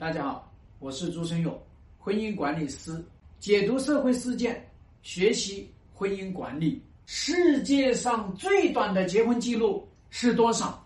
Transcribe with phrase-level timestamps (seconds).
[0.00, 1.62] 大家好，我是朱生勇，
[1.98, 3.04] 婚姻管理师，
[3.38, 4.66] 解读社会事件，
[5.02, 6.82] 学习婚姻管理。
[7.04, 10.82] 世界上最短的结婚记录是多少？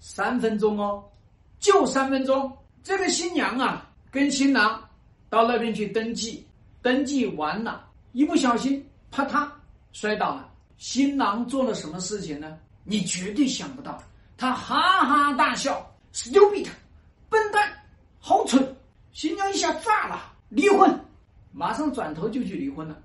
[0.00, 1.02] 三分钟哦，
[1.58, 2.54] 就三分钟。
[2.82, 4.86] 这个新娘啊，跟新郎
[5.30, 6.46] 到那边去登记，
[6.82, 9.48] 登记完了，一不小心啪嗒
[9.94, 10.52] 摔倒了。
[10.76, 12.58] 新郎做了什么事情呢？
[12.84, 13.98] 你绝对想不到，
[14.36, 16.68] 他哈哈大笑，stupid，
[17.30, 17.72] 笨蛋，
[18.20, 18.76] 好蠢！
[19.12, 20.98] 新娘一下炸了，离婚，
[21.52, 22.96] 马上转头就去离婚了。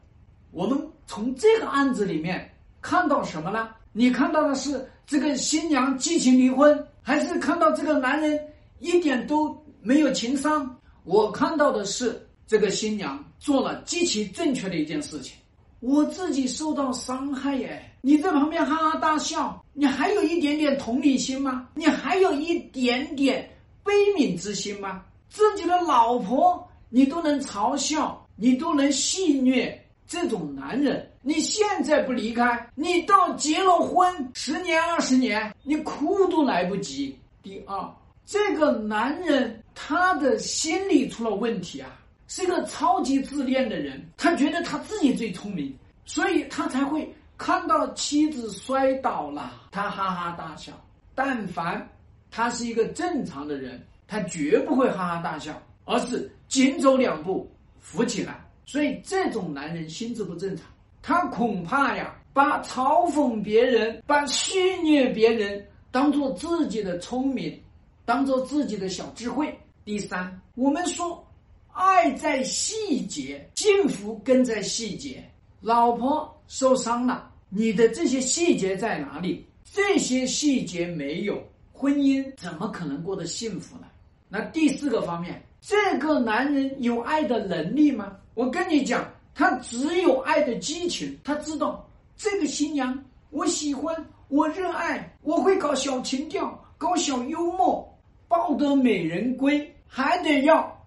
[0.51, 3.71] 我们从这个案子里面看到什么呢？
[3.91, 8.39] 你看到的是这个新娘激情离婚，还是看到这个男人
[8.79, 10.73] 一点都没有情商？
[11.03, 15.35] 我看到的是这个新娘做了极其正确的一件事情。
[15.81, 21.67] 我自己受到伤害耶，你在旁边哈哈大笑，你还有一点点同理心吗？
[21.75, 23.45] 你还有一点点
[23.83, 25.03] 悲悯之心吗？
[25.27, 29.73] 自己的老婆你都能嘲笑，你都能戏谑
[30.05, 37.17] 这种男人，你现在不离开，你到结了婚十年二十年，你哭都来不及。
[37.41, 41.97] 第二，这个男人他的心理出了问题啊。
[42.27, 50.71] 是一个超级自恋的人，他觉得他自己最聪明，所以他才会看到妻子摔倒了，他哈哈大笑。
[51.13, 51.85] 但凡
[52.29, 55.61] 他是一个正常的人，他绝不会哈哈大笑，
[55.91, 58.39] 而是紧走两步扶起来。
[58.65, 60.65] 所以这种男人心智不正常，
[61.01, 67.61] 他恐怕呀，把嘲讽别人、把戏虐别人当做自己的聪明，
[68.05, 69.53] 当做自己的小智慧。
[69.83, 71.27] 第三，我们说。
[71.73, 75.23] 爱在细节，幸福跟在细节。
[75.61, 79.45] 老婆受伤了，你的这些细节在哪里？
[79.63, 83.87] 这些细节没有，婚姻怎么可能过得幸福呢？
[84.27, 88.17] 那第四个方面，这个男人有爱的能力吗？
[88.33, 91.15] 我跟你讲，他只有爱的激情。
[91.23, 92.97] 他知道这个新娘，
[93.29, 93.95] 我喜欢，
[94.27, 97.87] 我热爱，我会搞小情调，搞小幽默，
[98.27, 100.77] 抱得美人归，还得要。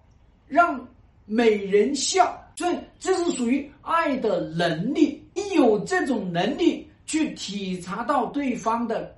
[0.47, 0.79] 让
[1.25, 5.25] 美人笑，所以这是属于爱的能力。
[5.33, 9.15] 你有这种能力去体察到对方的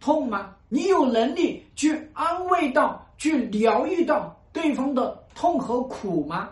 [0.00, 0.56] 痛吗？
[0.68, 6.48] 你有能力去安慰到、去疗愈到对方的痛和苦吗？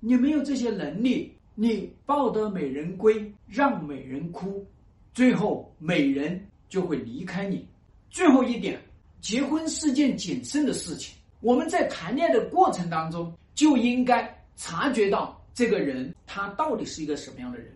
[0.00, 4.66] 你没有这些能力，你抱得美人归，让美人哭，
[5.14, 7.64] 最后美人就会离开你。
[8.10, 8.80] 最后一点，
[9.20, 11.14] 结婚是件谨慎的事情。
[11.40, 13.32] 我们在谈恋爱的过程当中。
[13.54, 17.68] 就应该察觉到这个人他到底是一个什么样的人，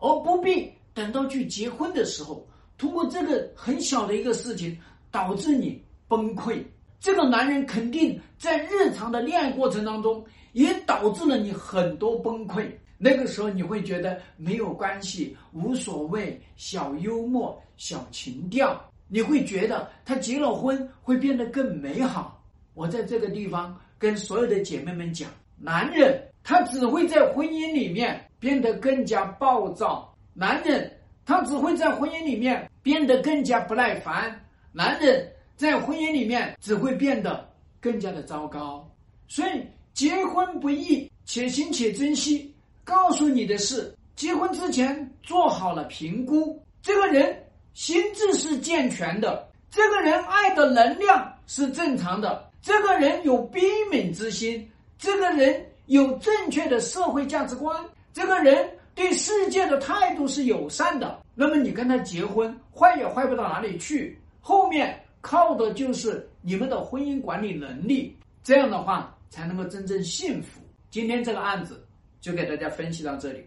[0.00, 2.44] 而不必等到去结婚的时候，
[2.76, 4.76] 通过这个很小的一个事情
[5.12, 6.60] 导致你崩溃。
[7.02, 12.64] 这个男人肯定在日常的恋爱过程当中也导致了你很多崩溃。
[12.96, 22.40] 那个时候你会觉得没有关系，无所谓，小幽默、小情调，你会觉得他结了婚会变得更美好。
[22.72, 23.76] 我在这个地方。
[23.98, 30.90] 跟所有的姐妹们讲，男人他只会在婚姻里面变得更加暴躁，男人
[31.24, 37.48] 他只会在婚姻里面变得更加不耐烦，男人在婚姻里面只会变得
[37.80, 38.88] 更加的糟糕。
[39.28, 42.52] 所以结婚不易，且行且珍惜。
[42.84, 47.40] 告诉你的是，结婚之前做好了评估，这个人
[47.74, 52.50] 心智是健全的，这个人爱的能量是正常的。
[52.60, 57.74] 这个人有悲悯之心，这个人有正确的社会价值观，
[58.12, 61.20] 这个人对世界的态度是友善的。
[61.34, 64.20] 那么你跟他结婚，坏也坏不到哪里去。
[64.40, 70.60] 后面靠的就是你们的婚姻管理能力，这样的话才能够真正幸福。
[70.90, 71.82] 今天这个案子
[72.20, 73.42] 就给大家分析到这里。